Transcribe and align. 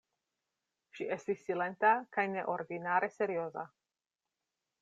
Ŝi 0.99 1.05
estis 1.15 1.43
silenta 1.49 1.93
kaj 2.17 2.25
neordinare 2.33 3.13
serioza. 3.19 3.71